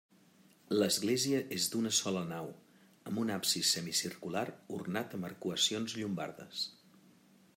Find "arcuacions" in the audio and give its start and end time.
5.31-5.97